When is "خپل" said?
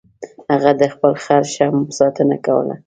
0.93-1.13